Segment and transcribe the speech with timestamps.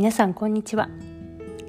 [0.00, 0.88] 皆さんこんにちは。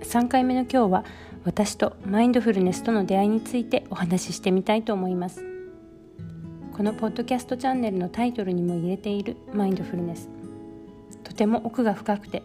[0.04, 1.04] 3回目の今日は
[1.44, 5.44] 私とマインドフルネスとの出会いについてお話ししてみたいと思います。
[6.72, 10.30] このポッドキャストチャンネルのタイトルにも入れているマインドフルネス。
[11.26, 12.42] とても奥が深くて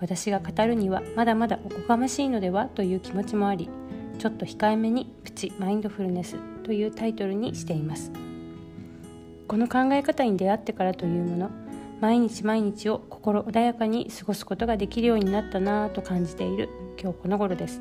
[0.00, 3.68] 私が語るにはまだまだおこがましいのではという気持ちもあり
[4.18, 8.10] ちょっと控えめにプチマインドフルネスというタイトルにしています。
[9.46, 11.65] この考え方に出会ってからというもの
[12.00, 16.68] 毎日毎日を心穏やかに過ごすことができるようになったなぁと感じている
[17.00, 17.80] 今日この頃です。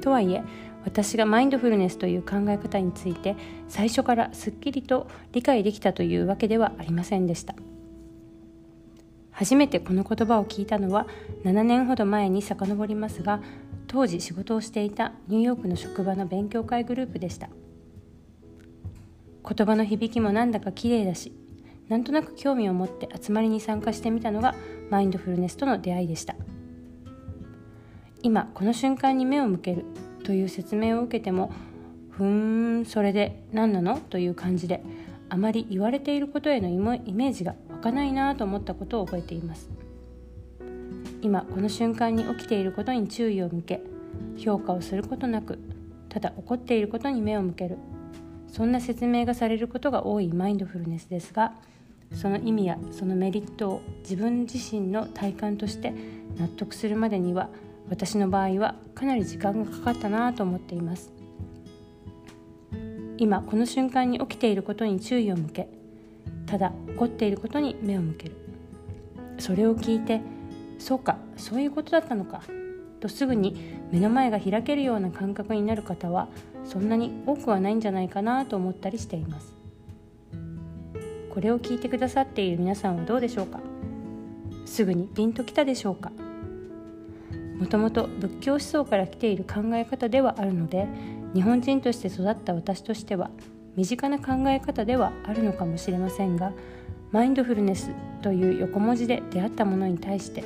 [0.00, 0.42] とはいえ
[0.84, 3.36] 私がマインドフルネスという考え方について
[3.68, 7.54] 最初からすっきりと理解できたというわけではありませんでした
[9.30, 11.06] 初めてこの言葉を聞いたのは
[11.44, 13.40] 7年ほど前に遡りますが
[13.86, 17.48] 当時仕事をしていたニューヨークの職場の勉強会グループでした
[19.46, 21.32] 言葉の響きもなんだか綺麗だし
[21.90, 24.54] なんとなく興味を持って集まりに参加してみたのが
[24.90, 26.36] マインドフルネスとの出会いでした。
[28.22, 29.84] 今この瞬間に目を向ける
[30.22, 31.52] という説明を受けても
[32.10, 34.84] ふーんそれで何なのという感じで
[35.30, 39.68] あまり言われていることへのイメージが湧かないなと思ったことを覚えています。
[41.22, 43.82] 今この瞬間に起きていることに注意を向け
[44.38, 45.58] 評価をすることなく
[46.08, 47.78] ただ起こっていることに目を向ける。
[48.46, 51.52] そんな説明がされることが多いマインドフルネスですが
[52.12, 55.94] その意味やそのメリットを自分自身の体感として
[56.38, 57.48] 納得するまでには
[57.88, 61.12] 私の場合はかなり時間がかかったなと思っています。
[63.18, 65.68] 今この瞬間に起きていることに注意を向け
[66.46, 68.36] ただ起こっていることに目を向ける。
[69.38, 70.20] それを聞いて
[70.78, 72.42] そうかそういうことだったのか
[73.00, 76.28] とすぐに目の前が開けるような感覚になる方は
[76.64, 79.59] そんなに多くはないんじゃないかなと思ったりしています。
[81.30, 83.60] これを聞いてくださっている皆さんはどうでしょうか？
[84.66, 86.12] すぐにピンときたでしょうか？
[87.58, 90.86] もともと仏教思想から来ている考え方ではあるので
[91.34, 93.30] 日本人として育った私としては
[93.76, 96.52] 身近な考え方ではあるのかもしれませんが
[97.12, 97.90] マインドフルネス
[98.22, 100.42] という横文字で出会ったものに対して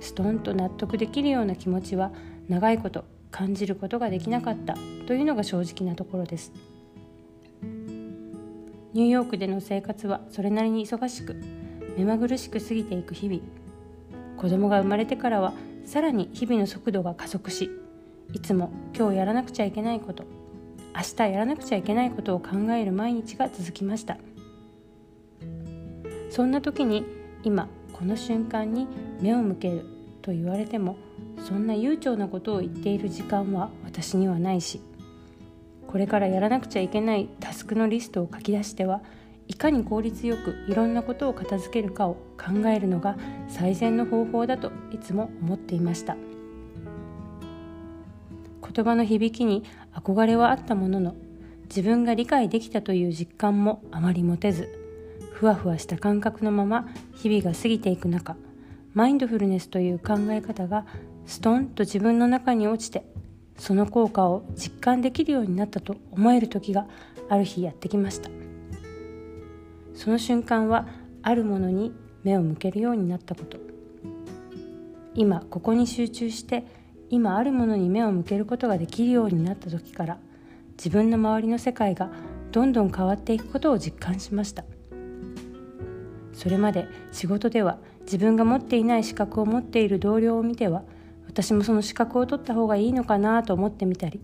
[0.00, 2.12] ストンと納得できるような気持ちは
[2.48, 4.74] 長いこと感じることができなかった
[5.06, 6.52] というのが正直なところです。
[8.94, 11.36] ニューヨークでの生活はそれなりに忙しく
[11.96, 13.40] 目まぐるしく過ぎていく日々。
[14.36, 15.54] 子供が生まれてからは
[15.84, 17.70] さらに日々の速度が加速し
[18.32, 20.24] いつも今日やらなくちゃいけないこと
[20.94, 24.18] 明日やらなくちゃいけないことを考える毎日が続きました。
[26.30, 27.04] そんな時に
[27.44, 28.88] 今この瞬間に
[29.20, 29.84] 目を向ける
[30.22, 30.96] と言われても
[31.46, 34.80] そんな悠長なことを言っている時間は私にはないし
[35.92, 39.02] これからやらなくちゃいけないタスクのリストを書き出しては
[39.46, 43.16] いかに効率よくいろんなことを片付けるかを考えるのが
[43.48, 46.16] 最善の方法だといつも思っていました。
[48.74, 51.14] 言葉の響きに憧れはあったものの
[51.64, 54.70] 自分が理解できたという実感もあまり持てず
[55.32, 58.36] ふわふわした感覚のまま日々が過ぎていく中
[58.94, 60.86] マインドフルネスという考え方が
[61.26, 63.04] ストンと自分の中に落ちて
[63.62, 66.88] その効果を実感できるようになったと思える時が
[67.28, 68.28] ある日やってきました。
[69.94, 70.88] その瞬間は
[71.22, 71.92] あるものに
[72.24, 73.58] 目を向けるようになったこと。
[75.14, 76.66] 今ここに集中して
[77.08, 80.18] 今あるものに目を向けることができるようになった時から
[80.72, 82.10] 自分の周りの世界が
[82.50, 84.64] どんどん変わっていくことを実感しました。
[86.32, 90.82] それまで仕事では自分が持っていない資格を持っている同僚を見ては
[91.32, 94.20] 私もその資格を取った方がいいのかなと思ってみたり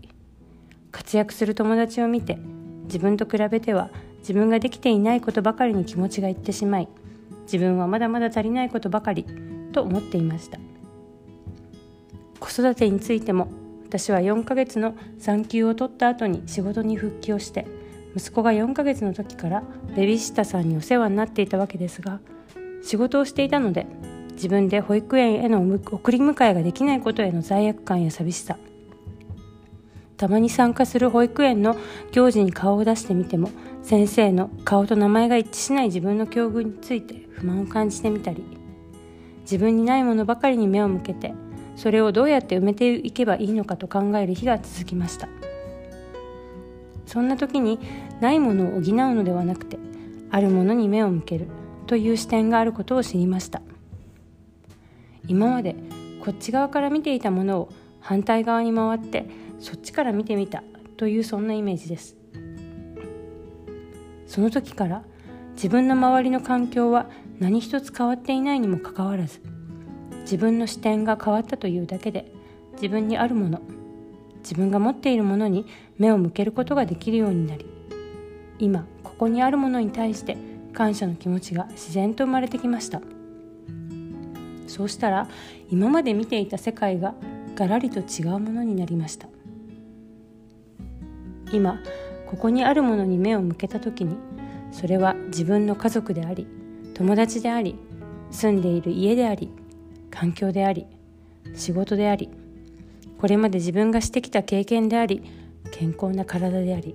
[0.93, 2.39] 活躍する友達を見て
[2.85, 6.89] 自分と比べては自分ができていないことばかりに気持ちがいってしまい
[7.45, 9.25] 自分はまだまだ足りないことばかり
[9.73, 10.59] と思っていました。
[12.41, 13.49] 子育てについても
[13.87, 17.67] 私は4ヶ月の産休を取った後に仕事に復帰をして
[18.17, 19.63] 息子が4ヶ月の時から
[19.97, 22.21] ベビーシッターさんにお世話になっていたわけですが
[22.83, 23.87] 仕事をしていたので
[24.39, 28.57] 自分で保育園への送り迎えができないことへの罪悪感や寂しさ。
[30.17, 31.77] たまに参加する保育園の
[32.13, 33.51] 行事に顔を出してみても
[33.83, 38.43] 先生の顔と名前が一致しない自分の境遇について不満を感じてみたり
[39.43, 41.35] 自分にないものばかりに目を向けて
[41.77, 45.29] それをどうやって埋めていけばいいのかと考える日が続きました。
[47.07, 47.79] そんな時に
[48.21, 49.79] ないものを補うのではなくて
[50.31, 51.47] あるものに目を向ける
[51.87, 53.63] という視点があることを知りました。
[55.29, 55.77] 今まで
[56.25, 57.69] こっち側から見ていたものを
[58.01, 59.27] 反対側に回って
[59.61, 60.65] そっちから見てみた
[60.97, 62.17] というそんなイメージです。
[64.27, 65.03] その時から
[65.55, 67.07] 自分の周りの環境は
[67.39, 69.41] 何一つ変わっていないにもかかわらず
[70.23, 72.31] 自分の視点が変わったというだけで
[72.75, 73.61] 自分にあるもの
[74.39, 75.67] 自分が持っているものに
[75.99, 77.67] 目を向けることができるようになり
[78.59, 80.37] 今ここにあるものに対して
[80.73, 83.01] 感謝の気持ちが自然と生まれてきました。
[84.79, 85.27] そうしたら
[85.73, 87.13] 今まで見ていた世界が
[87.57, 89.29] ガラリと違うものになりました。
[91.53, 91.81] 今
[92.27, 94.17] ここにあるものに目を向けた時に
[94.71, 96.47] それは自分の家族であり
[96.95, 97.75] 友達であり
[98.31, 99.51] 住んでいる家であり
[100.13, 100.87] 環境であり
[101.55, 102.31] 仕事であり
[103.19, 105.25] これまで自分がしてきた経験であり
[105.73, 106.95] 健康な体であり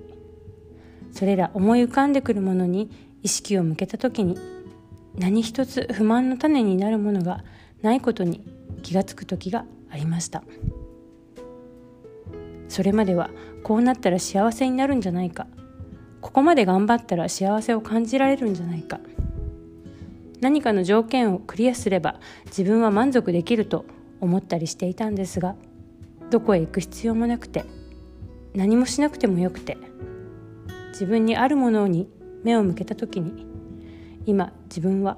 [1.11, 2.89] それら思い浮かんでくるものに
[3.23, 4.37] 意識を向けた時に
[5.15, 7.43] 何一つ不満の種になるものが
[7.83, 8.43] ないことに
[8.81, 10.43] 気がつく時がありました。
[12.67, 13.29] それまでは
[13.61, 15.45] こうなったら幸せになるんじゃないか。
[16.21, 18.99] ここまで頑張ったら幸せを感じられるんじゃないか。
[20.43, 23.85] 何かの条件をクリアすれば自分は満足できると
[24.19, 25.55] 思ったりしていたんですが
[26.29, 27.63] どこへ行く必要もなくて
[28.53, 29.77] 何もしなくてもよくて
[30.89, 32.09] 自分にあるものに
[32.43, 33.45] 目を向けた時に
[34.25, 35.17] 今自分は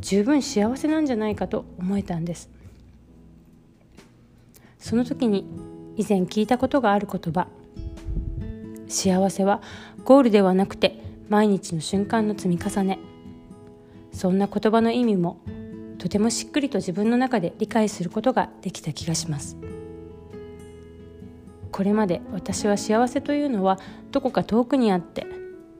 [0.00, 2.50] 十分幸せなんじゃないかと思えたんです。
[4.78, 5.46] その時に
[5.96, 7.48] 以前聞いたことがある言葉。
[8.88, 9.62] 幸せは
[10.04, 12.98] ゴールではなくて毎日の瞬間の積み重ね。
[14.12, 15.40] そんな言葉の意味も
[15.98, 19.56] とてもしっくりと自分の中で理解することができた気がします。
[21.72, 23.78] これまで私は幸せというのは
[24.10, 25.26] どこか遠くにあって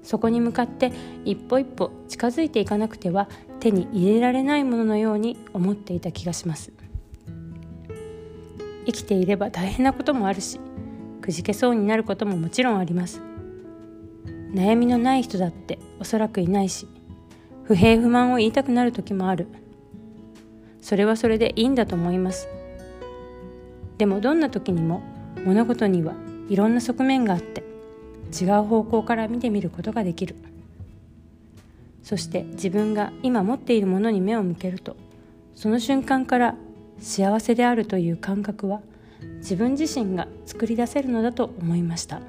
[0.03, 0.93] そこに向かって
[1.25, 3.29] 一歩一歩近づいていかなくては
[3.61, 6.73] 手に入れられないもののように思っていた気がします。
[8.87, 10.61] 生きていれば大変なこともあるし
[11.20, 13.20] くじけそうになることももちろんあります。
[14.53, 16.87] 悩みのない人だっておそらくいないし
[17.64, 19.49] 不平不満を言いたくなる時もある。
[20.81, 22.49] それはそれでいいんだと思います。
[23.99, 25.02] でもどんな時にも
[25.44, 26.14] 物事には
[26.49, 27.64] いろんな側面があって
[28.41, 30.37] 違う方向から見てみることができる。
[32.06, 34.97] そして自分が今持っているものに目を向けると
[35.56, 36.55] その瞬間から
[37.00, 38.81] 幸せであるという感覚は
[39.38, 42.20] 自分自身が作り出せるのだと思いました。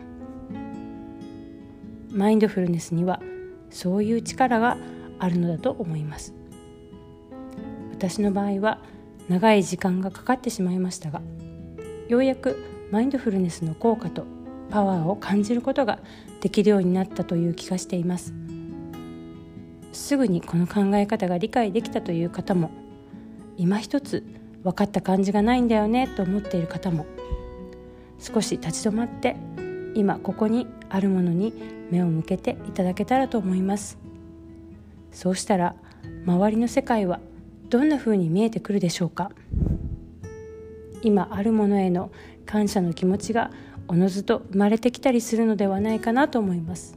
[2.09, 3.21] マインドフルネスには
[3.69, 4.77] そういう力が
[5.19, 6.33] あるのだと思います。
[7.91, 8.79] 私の場合は
[9.29, 11.21] 長い時間がかかってしまいましたが
[12.07, 12.57] ようやく
[12.91, 14.25] マインドフルネスの効果と
[14.71, 15.99] パワーを感じることが
[16.41, 18.33] できるようになったという気がしています。
[19.97, 22.69] すぐにこの考え方が理解できたという方も
[23.57, 24.23] 今一つ
[24.63, 27.05] 分かった感じがないんだよねと思っている方も
[28.19, 29.35] 少し立ち止まって
[29.95, 31.51] 今ここにあるものに
[31.89, 33.97] 目を向けていただけたらと思います。
[35.11, 35.75] そうしたら
[36.25, 37.19] 周りの世界は
[37.69, 39.31] どんな風に見えてくるでしょうか。
[41.01, 42.11] 今あるものへの
[42.45, 43.51] 感謝の気持ちが
[43.87, 46.96] おのずと生まれてきたりするのではないかなと思います。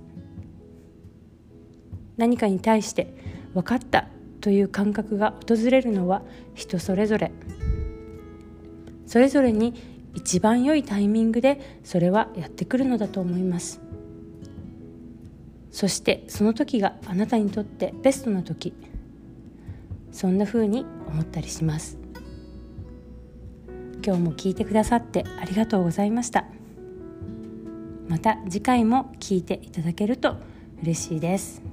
[2.20, 3.14] 何かに対して
[3.54, 4.06] 分かった
[4.42, 6.20] という感覚が訪れるのは
[6.54, 7.32] 人それぞれ。
[9.06, 9.74] それぞれに
[10.14, 13.80] 一番良いタイミングでそれはやってくるのだと思います。
[15.70, 18.74] そしてその時があなたにとってベストな時。
[20.12, 21.96] そんな風に思ったりします。
[24.04, 26.44] 今日も聞いてくださってありがとうございました。
[28.08, 30.36] また次回も聞いていただけると
[30.82, 31.69] 嬉しいです。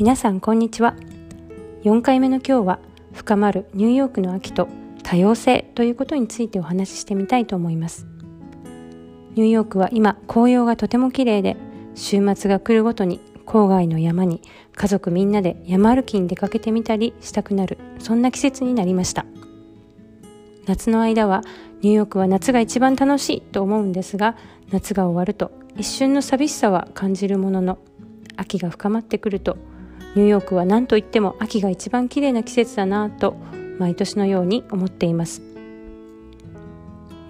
[0.00, 0.96] 皆さんこんにちは。
[1.84, 2.78] 4回目の今日は
[3.12, 4.66] 深まるニューヨークの秋と
[5.02, 8.06] 多様性ということについてお話ししてみたいと思います。
[9.34, 11.58] ニューヨークは今紅葉がとても綺麗で
[11.94, 14.40] 週末が来るごとに郊外の山に
[14.74, 19.26] 家族みんなで山歩きに出かけてみたりしたくなるそんな季節になりました。
[20.64, 21.42] 夏の間は
[21.82, 24.38] ニューヨークは夏が一番楽しいと思うんですが
[24.70, 27.78] 夏が終わると一瞬の寂しさは感じるものの
[28.38, 29.58] 秋が深まってくると
[30.16, 33.36] ニューヨークは何といっても秋が一番綺麗な季節だなと
[33.78, 35.42] 毎年のように思っています。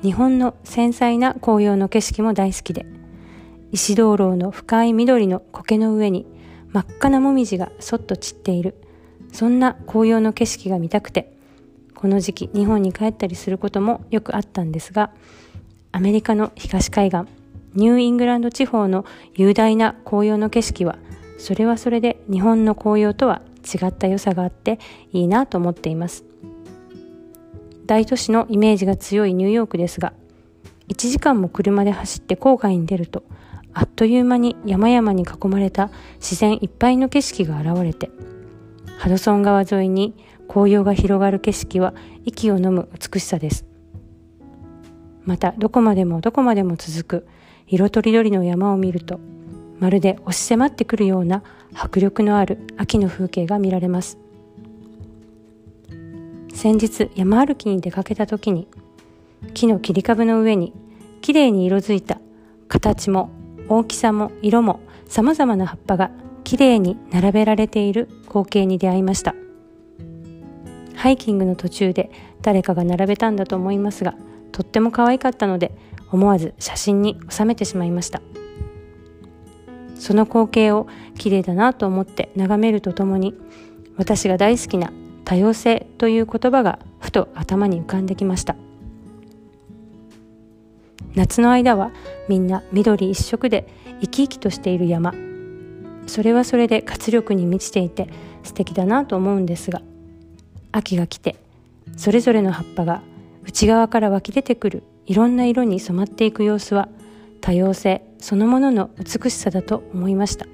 [0.03, 2.87] 日本の繊細な紅葉の景色も大好きで
[3.71, 6.27] 石灯籠の深い緑の苔の上に
[6.73, 8.75] 真っ赤なもみじがそっと散っている。
[9.33, 11.33] そんな紅葉の景色が見たくて
[11.95, 15.13] この時期日本に帰ったりすることもよくあったんですが
[15.93, 17.25] アメリカの東海岸
[17.75, 20.99] ニューイングランド地方の雄大な紅葉の景色は
[21.41, 24.79] それはそれで日本の紅葉とは違った良さがあって
[25.11, 26.25] いいなと思っています。
[27.87, 30.13] 大都市のイメージが強いニューヨークですが
[30.89, 33.25] 1時間も車で走って郊外に出ると
[33.73, 38.11] あっという間に山々に囲まれた自然いっぱいの景色が現れて
[38.99, 40.15] ハドソン川沿いに
[40.47, 41.95] 紅葉が広がる景色は
[42.25, 43.65] 息を飲む美しさです。
[45.25, 47.27] またどこまでもどこまでも続く
[47.67, 49.19] 色とりどりの山を見ると
[49.81, 51.43] まるで押し迫ってくるような
[51.75, 54.19] 迫力のある秋の風景が見られます。
[56.55, 58.69] 先日山歩きに出かけた時に
[59.55, 60.75] 木の切り株の上に
[61.23, 62.21] きれいに色づいた
[62.69, 63.31] 形も
[63.69, 66.11] 大きさも色も様々な葉っぱが
[66.45, 69.35] きれいに並べられている光景に出会いました。
[70.95, 72.11] ハイキングの途中で
[72.43, 74.15] 誰かが並べたんだと思いますが
[74.53, 75.73] とっても可愛かったので
[76.11, 78.21] 思わず写真に収めてしまいました。
[80.01, 80.89] その光景を
[81.19, 83.35] 綺麗だなと思って眺めるとともに
[83.97, 84.93] 私が大好きな
[85.25, 88.57] 多様性という言葉がふと頭に浮かんできました。
[91.15, 91.91] 夏の間は
[92.29, 93.69] みんな緑一色で
[94.01, 95.13] 生き生きとしている山。
[96.07, 98.09] それはそれで活力に満ちていて
[98.43, 99.83] 素敵だなと思うんですが
[100.73, 101.37] 秋が来て
[101.97, 103.03] それぞれの葉っぱが
[103.45, 106.89] 内側から湧き出てくるいろんな色に染まっていく様子は
[107.41, 110.47] 多様性そのものの美しさだと思いました。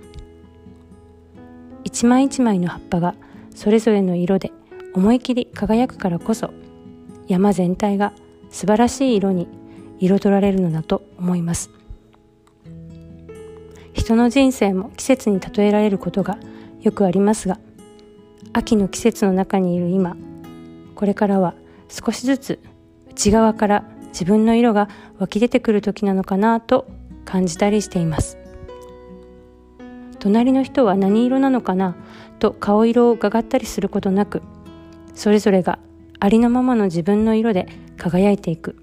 [1.84, 3.14] 一枚一枚の葉っぱが
[3.54, 4.52] それぞれの色で
[4.94, 6.50] 思い切り輝くからこそ
[7.28, 8.12] 山全体が
[8.50, 9.48] 素晴らしい色に
[10.00, 11.70] 彩られるのだと思います。
[13.92, 16.38] 人の人生も季節に例えられることが
[16.80, 17.58] よくありますが
[18.52, 20.16] 秋の季節の中にいる今
[20.94, 21.54] これからは
[21.88, 22.60] 少しずつ
[23.10, 26.86] 内側から自分の色が湧き出てくる時なのかなと
[27.26, 28.38] 感じたりしています。
[30.18, 31.94] 隣の人は何色なのかな？
[32.38, 34.42] と顔色を伺ったりすることなく
[35.14, 35.78] それぞれが
[36.18, 38.76] ありのままの自分の色で輝いていく。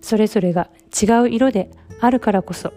[0.00, 0.68] それぞれが
[1.00, 1.70] 違う色で
[2.00, 2.72] あるからこそ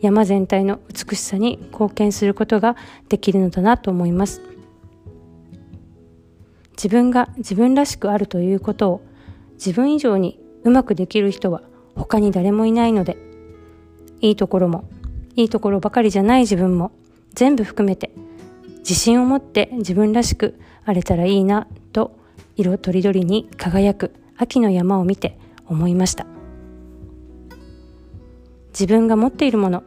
[0.00, 2.76] 山全体の美しさに貢献することが
[3.08, 4.42] できるのだなと思います。
[6.76, 9.06] 自分が自分らしくあるということを
[9.54, 11.62] 自分以上にうまくできる人は
[11.94, 13.16] 他に誰もいないので
[14.20, 14.84] いいところも
[15.36, 16.92] いいところばかりじゃない自分も
[17.34, 18.10] 全部含めて
[18.78, 22.16] 自信を持って自分らしくあれたらいいなと
[22.56, 26.26] 色とりどりに輝く秋の山を見て思いました。
[28.70, 29.84] 自分が持っているもの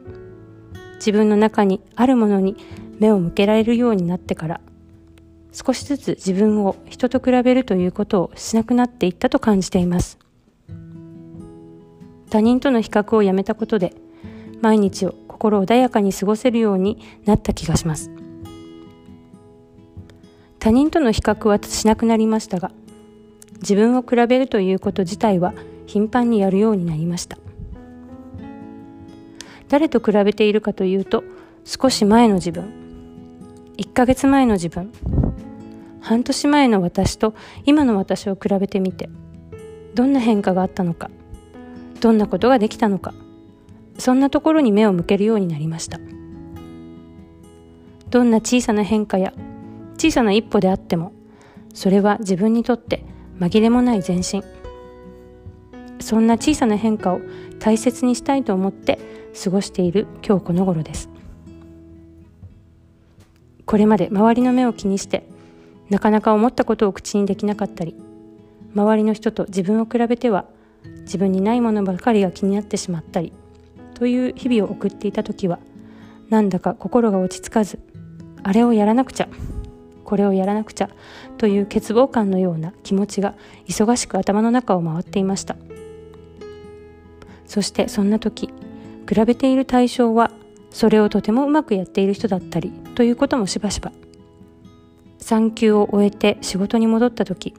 [0.96, 2.56] 自分の中にあるものに
[2.98, 4.60] 目を向けられるようになってから
[5.52, 10.18] 少しずつ自分を人と比べるということをしなくなっていったと感じています。
[12.30, 13.94] 他人との比較をやめたことで
[14.60, 18.10] 毎日を心穏やかに過ごせるようになった気がします。
[20.58, 22.72] 他人との比較はしなくなりましたが
[23.60, 25.54] 自分を比べるということ自体は
[25.86, 27.38] 頻繁にやるようになりました。
[29.68, 31.22] 誰と比べているかというと
[31.64, 32.72] 少し前の自分
[33.76, 34.90] 1ヶ月前の自分
[36.00, 37.34] 半年前の私と
[37.64, 39.10] 今の私を比べてみて
[39.94, 41.10] どんな変化があったのか
[42.00, 43.12] どんなことができたのか
[43.98, 45.98] そんなところに目を向けるようになりました。
[48.10, 49.34] どんな小さな変化や
[49.98, 51.12] 小さな一歩であっても
[51.74, 53.04] それは自分にとって
[53.38, 54.42] 紛れもない前進。
[56.00, 57.20] そんな小さな変化を
[57.58, 58.98] 大切にしたいと思って
[59.44, 61.10] 過ごしている今日この頃です。
[63.66, 65.28] これまで周りの目を気にして
[65.90, 67.94] なかなか思ったことを口にできなかったり
[68.74, 70.46] 周りの人と自分を比べては
[71.02, 73.32] 自分にないものばかりが気になってしまったり
[73.98, 75.58] という日々を送っていた時は
[76.30, 77.78] なんだか心が落ち着かず
[78.42, 79.28] あれをやらなくちゃ
[80.04, 80.90] これをやらなくちゃ
[81.36, 83.34] という欠乏感のような気持ちが
[83.66, 85.56] 忙しく頭の中を回っていました。
[87.46, 88.48] そしてそんな時
[89.08, 90.30] 比べている対象は
[90.70, 93.92] それをとてもうまくやっている人だったりということもしばしば。
[95.18, 97.52] 産休を終えて仕事に戻った時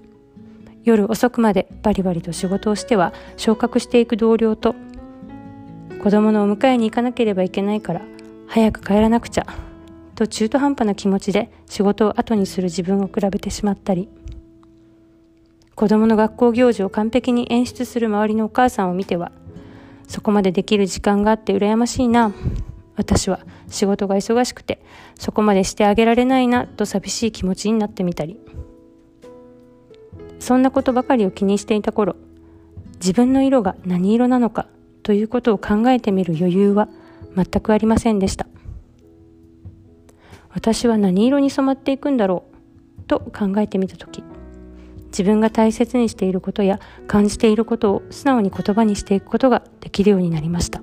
[0.84, 4.76] 夜遅くまでバリバリと仕事をしては昇格していく同僚と
[6.02, 8.02] 子供のお迎えに行かなければいけないから
[8.48, 9.46] 早く帰らなくちゃ
[10.16, 14.08] と中途半端な気持ちで仕事を後にする自分を比べてしまったり
[15.76, 19.32] 子供の学校行事を完璧に演出する周りのお母さんを見ては
[20.08, 22.34] そこまでできる時間があって羨ましいな。
[22.96, 23.40] 私は
[23.70, 24.82] 仕事が忙しくて
[25.18, 28.40] そこまでしてあげられないなと寂しい気持ちになってみたり。
[30.40, 32.16] そんなことばかりを気にしていた頃
[32.96, 34.68] 自分の色が何色なのか
[35.10, 36.88] ということを考えてみる余裕は
[37.36, 38.46] 全くありませんでした。
[40.52, 42.44] 私は何色に染まっていくんだろ
[43.00, 44.24] うと考えてみた時
[45.08, 50.80] 自分が大切にしていることや感じていることを素直に言葉にしていくことができるようになりました。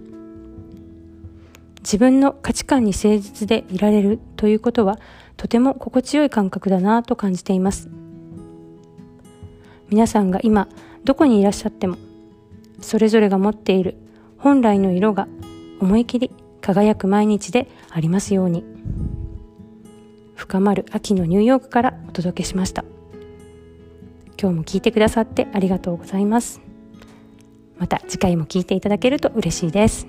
[1.83, 4.99] 自分の価値観に誠実でいられるということは
[5.37, 7.89] とても心地よい感覚だなと感じています。
[9.89, 10.67] 皆さんが今
[11.05, 11.97] どこにいらっしゃっても
[12.81, 13.99] それぞれが持っている
[14.39, 15.29] 本来の色が
[15.81, 18.65] 思い切り輝く毎日でありますように。
[20.35, 22.85] 深まる秋のニューヨークからお届けしました。
[24.41, 26.61] 今日も聞いてくださってありがとうございます。
[27.79, 30.07] また次回も聞いていただけると嬉しいです。